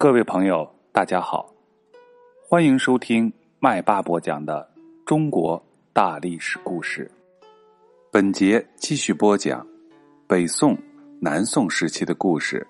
[0.00, 1.52] 各位朋友，大家好，
[2.48, 4.70] 欢迎收听麦霸播讲的
[5.04, 5.60] 中国
[5.92, 7.10] 大历史故事。
[8.12, 9.66] 本节继续播讲
[10.28, 10.78] 北宋、
[11.20, 12.64] 南宋时期的故事。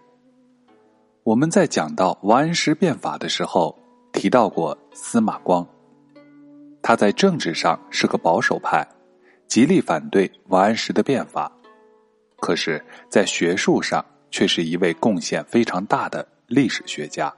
[1.22, 3.78] 我们在讲到王安石变法的时候，
[4.10, 5.68] 提到过司马光，
[6.80, 8.88] 他在政治上是个保守派，
[9.46, 11.52] 极力反对王安石的变法，
[12.40, 16.26] 可是，在学术上却是一位贡献非常大的。
[16.48, 17.32] 历史学家，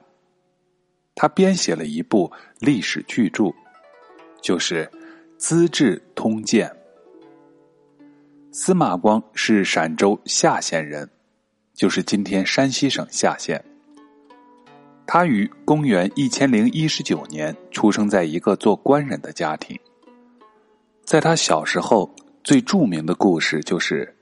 [1.15, 3.53] 他编写了一部历史巨著，
[4.41, 4.85] 就是
[5.37, 6.69] 《资治通鉴》。
[8.53, 11.09] 司马光是陕州夏县人，
[11.73, 13.61] 就是今天山西省夏县。
[15.05, 19.77] 他于公元一千零一十九年出生在一个做官人的家庭。
[21.03, 22.09] 在他小时候，
[22.45, 24.15] 最著名的故事就是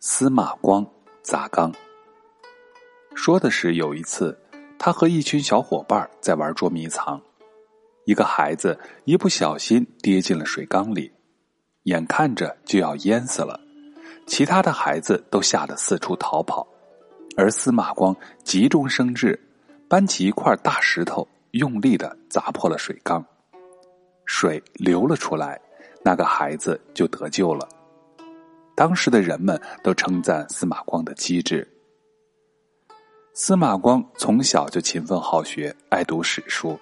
[0.00, 0.86] 司马光
[1.22, 1.74] 砸缸。
[3.14, 4.36] 说的是有一次，
[4.78, 7.20] 他和一群小伙伴在玩捉迷藏，
[8.04, 11.10] 一个孩子一不小心跌进了水缸里，
[11.84, 13.58] 眼看着就要淹死了，
[14.26, 16.66] 其他的孩子都吓得四处逃跑，
[17.36, 19.40] 而司马光急中生智，
[19.88, 23.24] 搬起一块大石头，用力的砸破了水缸，
[24.26, 25.58] 水流了出来，
[26.04, 27.66] 那个孩子就得救了。
[28.74, 31.66] 当时的人们都称赞司马光的机智。
[33.36, 36.78] 司马光从小就勤奋好学，爱读史书。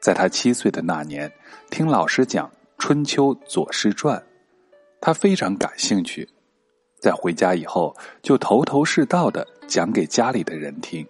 [0.00, 1.30] 在他七岁的那年，
[1.70, 4.18] 听老师讲《春秋左氏传》，
[5.02, 6.26] 他非常感兴趣。
[6.98, 11.04] 在回家以后，就头头是道的讲给家里的人听。《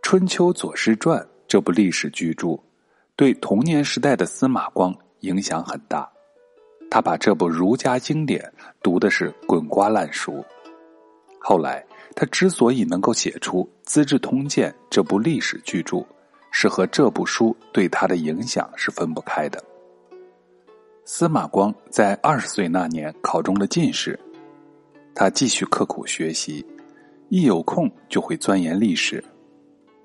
[0.00, 2.58] 春秋左氏传》这部历史巨著，
[3.16, 6.10] 对童年时代的司马光影响很大。
[6.90, 8.50] 他把这部儒家经典
[8.82, 10.42] 读的是滚瓜烂熟。
[11.38, 11.84] 后来。
[12.14, 16.04] 他之所以能够写出《资治通鉴》这部历史巨著，
[16.50, 19.62] 是和这部书对他的影响是分不开的。
[21.04, 24.18] 司马光在二十岁那年考中了进士，
[25.14, 26.64] 他继续刻苦学习，
[27.28, 29.22] 一有空就会钻研历史。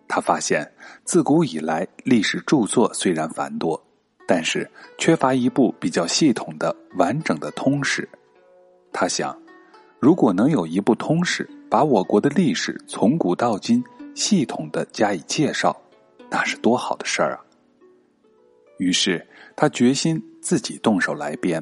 [0.07, 0.71] 他发现，
[1.03, 3.79] 自古以来历史著作虽然繁多，
[4.27, 8.07] 但是缺乏一部比较系统的、完整的通史。
[8.93, 9.37] 他想，
[9.99, 15.75] 如果能有一部通史，把我国的历史从古到今系统的加以介绍，
[16.31, 17.43] 那是多好的事儿啊！
[18.77, 19.27] 于是
[19.57, 21.61] 他决心自己动手来编。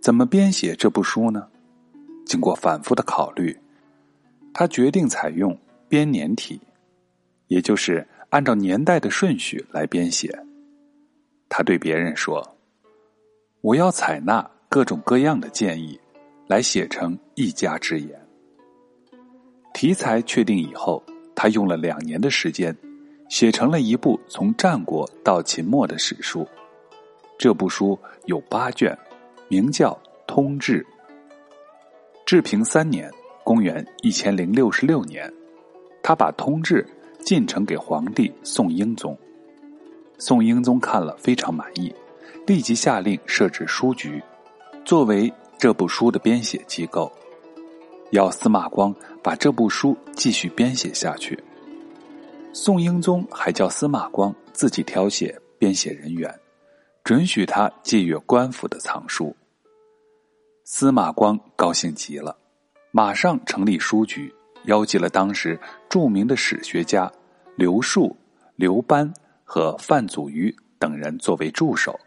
[0.00, 1.48] 怎么编写这部书呢？
[2.24, 3.58] 经过反复的考虑，
[4.54, 5.58] 他决定采用
[5.88, 6.60] 编年体，
[7.48, 10.32] 也就是按照年代的顺序来编写。
[11.48, 12.56] 他对别人说
[13.62, 15.98] ：“我要采纳各种各样的建议，
[16.46, 18.16] 来写成一家之言。”
[19.80, 21.02] 题材确定以后，
[21.34, 22.76] 他用了两年的时间，
[23.30, 26.46] 写成了一部从战国到秦末的史书。
[27.38, 28.94] 这部书有八卷，
[29.48, 29.92] 名叫
[30.26, 30.82] 《通志》。
[32.26, 33.10] 治平三年
[33.42, 35.32] （公元一千零六十六年），
[36.04, 36.86] 他把《通志》
[37.24, 39.16] 进呈给皇帝宋英宗。
[40.18, 41.90] 宋英宗看了非常满意，
[42.46, 44.22] 立即下令设置书局，
[44.84, 47.10] 作为这部书的编写机构。
[48.10, 51.38] 要司马光把这部书继续编写下去。
[52.52, 56.32] 宋英宗还叫司马光自己挑选编写人员，
[57.04, 59.34] 准许他借阅官府的藏书。
[60.64, 62.36] 司马光高兴极了，
[62.90, 64.34] 马上成立书局，
[64.64, 67.10] 邀集了当时著名的史学家
[67.54, 68.16] 刘树、
[68.56, 69.12] 刘班
[69.44, 71.98] 和范祖禹等人作为助手，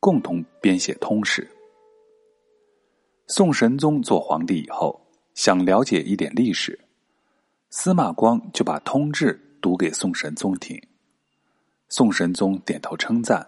[0.00, 1.50] 共同编写通史。
[3.26, 5.00] 宋神宗做皇帝以后。
[5.36, 6.80] 想了解一点历史，
[7.68, 10.80] 司马光就把《通志》读给宋神宗听。
[11.90, 13.46] 宋神宗点头称赞，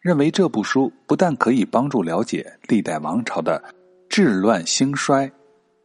[0.00, 3.60] 认为这部书不但可以帮助了解历代王朝的
[4.06, 5.32] 治乱兴衰，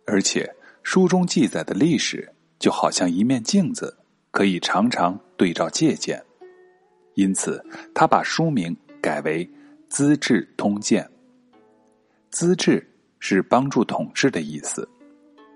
[0.06, 2.30] 而且书中记载的历史
[2.60, 3.98] 就好像一面镜子，
[4.32, 6.22] 可以常常对照借鉴。
[7.14, 9.46] 因此，他把书名改为
[9.88, 11.02] 《资治通鉴》。
[12.29, 12.85] 资治
[13.20, 14.88] 是帮助统治的意思。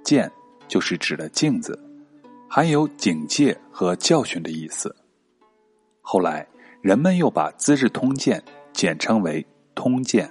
[0.03, 0.31] 鉴
[0.67, 1.77] 就是指的镜子，
[2.49, 4.95] 含有警戒和教训的意思。
[6.01, 6.47] 后来
[6.81, 8.41] 人们又把《资治通鉴》
[8.73, 9.41] 简称为
[9.75, 10.27] 《通鉴》。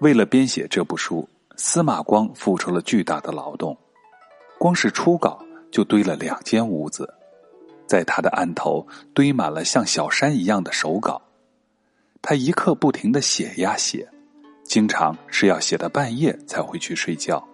[0.00, 3.76] 为了编写这部书，司马光付出了巨大的劳动，
[4.58, 7.12] 光是初稿就堆了两间屋子，
[7.86, 11.20] 在他的案头堆满了像小山一样的手稿，
[12.22, 14.08] 他一刻不停的写呀写，
[14.64, 17.46] 经常是要写到半夜才回去睡觉。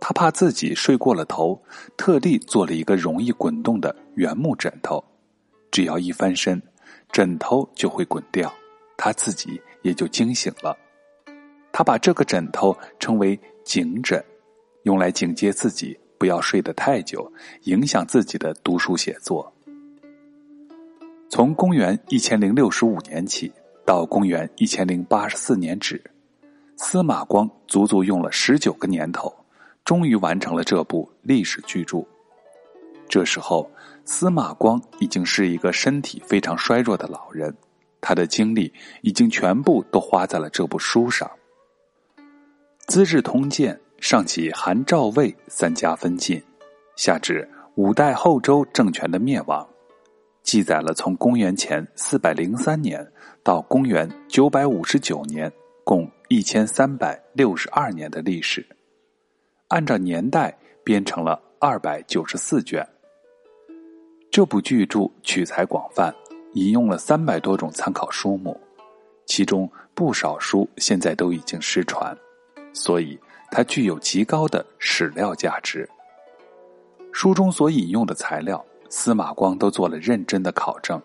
[0.00, 1.62] 他怕自己睡过了头，
[1.96, 5.04] 特地做了一个容易滚动的原木枕头，
[5.70, 6.60] 只要一翻身，
[7.12, 8.52] 枕头就会滚掉，
[8.96, 10.76] 他自己也就惊醒了。
[11.70, 14.24] 他把这个枕头称为警枕，
[14.84, 17.30] 用来警戒自己不要睡得太久，
[17.64, 19.52] 影响自己的读书写作。
[21.28, 23.52] 从公元一千零六十五年起
[23.86, 26.02] 到公元一千零八十四年止，
[26.76, 29.32] 司马光足足用了十九个年头。
[29.90, 31.98] 终于完成了这部历史巨著。
[33.08, 33.68] 这时候，
[34.04, 37.52] 司马光已经是一个身体非常衰弱的老人，
[38.00, 38.72] 他的精力
[39.02, 41.28] 已经全部都花在了这部书上。
[42.86, 46.40] 《资治通鉴》上起韩赵魏三家分晋，
[46.94, 49.68] 下至五代后周政权的灭亡，
[50.44, 53.04] 记载了从公元前四百零三年
[53.42, 55.52] 到公元九百五十九年，
[55.82, 58.64] 共一千三百六十二年的历史。
[59.70, 62.86] 按照年代编成了二百九十四卷。
[64.28, 66.12] 这部巨著取材广泛，
[66.54, 68.60] 引用了三百多种参考书目，
[69.26, 72.16] 其中不少书现在都已经失传，
[72.72, 73.16] 所以
[73.52, 75.88] 它具有极高的史料价值。
[77.12, 81.00] 书中所引用的材料，司马光都做了认真的考证。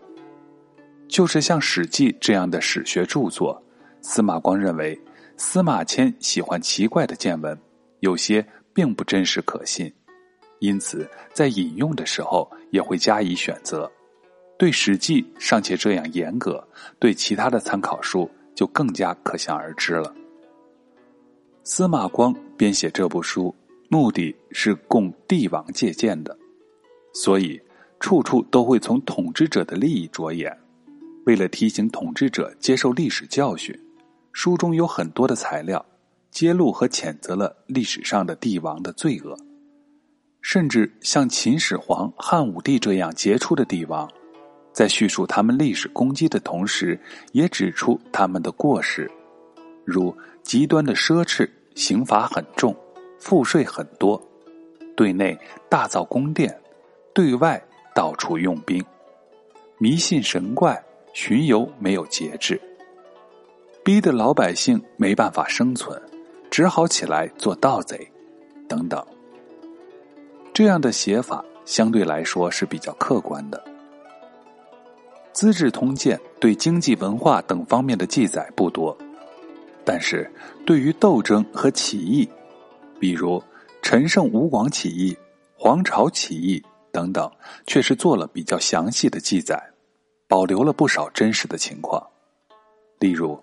[1.08, 3.62] 就是像《史记》这样的史学著作，
[4.02, 5.00] 司马光认为
[5.38, 7.56] 司马迁喜欢奇怪的见闻。
[8.06, 9.92] 有些并不真实可信，
[10.60, 13.92] 因此在引用的时候也会加以选择。
[14.60, 16.66] 对《史记》尚且这样严格，
[17.00, 20.14] 对其他的参考书就更加可想而知了。
[21.64, 23.54] 司马光编写这部书，
[23.90, 26.38] 目的是供帝王借鉴的，
[27.12, 27.60] 所以
[28.00, 30.56] 处处都会从统治者的利益着眼。
[31.26, 33.76] 为了提醒统治者接受历史教训，
[34.32, 35.84] 书中有很多的材料。
[36.36, 39.38] 揭露和谴责了历史上的帝王的罪恶，
[40.42, 44.12] 甚至像秦始皇、汉武帝这样杰出的帝王，
[44.74, 47.00] 在叙述他们历史功绩的同时，
[47.32, 49.10] 也指出他们的过失，
[49.86, 52.76] 如极端的奢侈、刑罚很重、
[53.18, 54.22] 赋税很多，
[54.94, 55.40] 对内
[55.70, 56.54] 大造宫殿，
[57.14, 58.84] 对外到处用兵，
[59.78, 60.84] 迷信神怪，
[61.14, 62.60] 巡游没有节制，
[63.86, 65.98] 逼得老百姓没办法生存。
[66.56, 68.10] 只好起来做盗贼，
[68.66, 69.06] 等等。
[70.54, 73.62] 这样的写法相对来说是比较客观的。
[75.34, 78.98] 《资治通鉴》对经济、文化等方面的记载不多，
[79.84, 80.32] 但是
[80.66, 82.26] 对于斗争和起义，
[83.02, 83.44] 比如
[83.82, 85.14] 陈胜吴广起义、
[85.58, 87.30] 黄巢起义等等，
[87.68, 89.62] 却是做了比较详细的记载，
[90.26, 92.02] 保留了不少真实的情况。
[92.98, 93.38] 例如。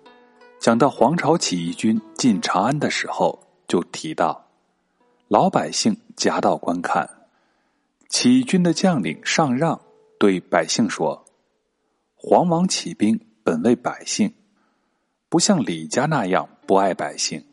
[0.63, 3.37] 讲到黄巢起义军进长安的时候，
[3.67, 4.47] 就提到
[5.27, 7.11] 老百姓夹道观看，
[8.09, 9.81] 起义军的将领上让
[10.21, 11.25] 对百姓说
[12.15, 14.33] ：“黄王起兵本为百姓，
[15.29, 17.45] 不像李家那样不爱百姓，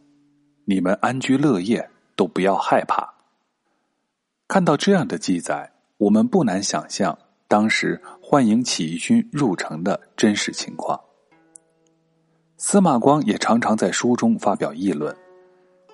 [0.66, 3.16] 你们安居乐业都不要害怕。”
[4.48, 7.18] 看到这样的记载，我们不难想象
[7.48, 11.09] 当时欢迎起义军入城的真实情况。
[12.62, 15.16] 司马光也常常在书中发表议论，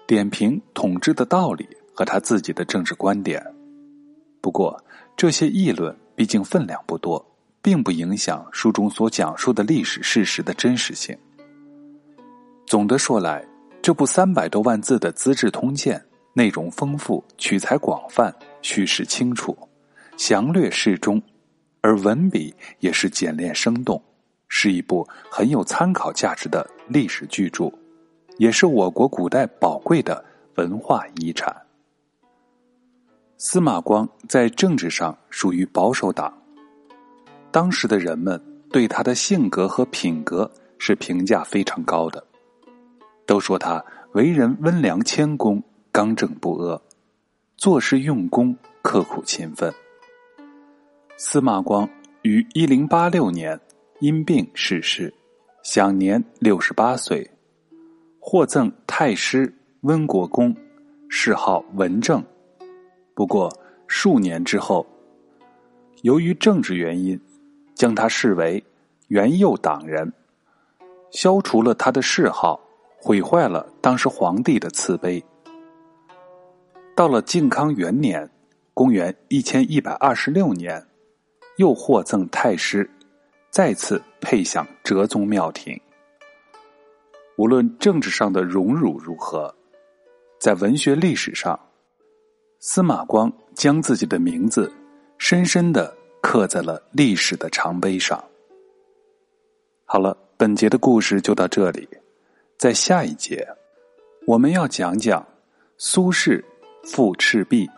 [0.07, 3.39] 点评统治的道理和他自己的政治观点。
[4.41, 4.75] 不过，
[5.15, 7.23] 这些议论毕竟分量不多，
[7.61, 11.15] 并不影响书中所讲述的历史事实的真实性。
[12.65, 13.45] 总的说来，
[13.79, 15.99] 这部三百多万字的《资治通鉴》
[16.33, 19.55] 内容丰富，取材广泛，叙事清楚，
[20.17, 21.21] 详略适中，
[21.81, 24.01] 而文笔也是简练生动。
[24.57, 27.69] 是一部很有参考价值的历史巨著，
[28.37, 30.23] 也是我国古代宝贵的
[30.55, 31.53] 文化遗产。
[33.35, 36.33] 司马光在政治上属于保守党，
[37.51, 42.25] 当时的人们对他的性格和品格是评价非常高的，
[43.25, 43.83] 都说他
[44.13, 46.81] 为人温良谦恭、刚正不阿，
[47.57, 49.73] 做事用功、刻苦勤奋。
[51.17, 51.89] 司马光
[52.21, 53.59] 于一零八六年。
[53.99, 55.13] 因病逝世，
[55.63, 57.25] 享年六十八岁，
[58.19, 60.53] 获赠太师、温国公，
[61.07, 62.21] 谥号文正。
[63.13, 63.49] 不过
[63.87, 64.85] 数年之后，
[66.01, 67.17] 由于政治原因，
[67.73, 68.61] 将他视为
[69.07, 70.11] 元佑党人，
[71.11, 72.59] 消除了他的谥号，
[72.97, 75.23] 毁坏了当时皇帝的赐碑。
[76.97, 78.29] 到了靖康元年
[78.73, 80.85] （公元一千一百二十六年），
[81.55, 82.89] 又获赠太师。
[83.55, 85.79] 再次配享哲宗庙庭。
[87.37, 89.55] 无论政治上的荣辱如何，
[90.37, 91.57] 在文学历史上，
[92.59, 94.69] 司马光将自己的名字
[95.17, 98.21] 深深的刻在了历史的长碑上。
[99.85, 101.87] 好了，本节的故事就到这里，
[102.57, 103.47] 在下一节，
[104.27, 105.25] 我们要讲讲
[105.77, 106.43] 苏轼
[106.83, 107.69] 赋赤壁。